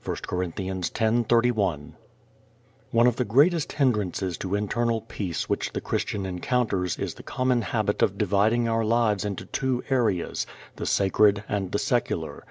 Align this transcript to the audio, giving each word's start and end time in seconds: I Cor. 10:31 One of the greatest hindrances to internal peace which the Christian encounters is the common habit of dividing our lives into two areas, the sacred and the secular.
I 0.00 0.04
Cor. 0.06 0.16
10:31 0.46 1.92
One 2.90 3.06
of 3.06 3.16
the 3.16 3.24
greatest 3.26 3.72
hindrances 3.72 4.38
to 4.38 4.54
internal 4.54 5.02
peace 5.02 5.46
which 5.46 5.72
the 5.74 5.82
Christian 5.82 6.24
encounters 6.24 6.98
is 6.98 7.12
the 7.12 7.22
common 7.22 7.60
habit 7.60 8.00
of 8.00 8.16
dividing 8.16 8.66
our 8.66 8.82
lives 8.82 9.26
into 9.26 9.44
two 9.44 9.84
areas, 9.90 10.46
the 10.76 10.86
sacred 10.86 11.44
and 11.50 11.70
the 11.70 11.78
secular. 11.78 12.46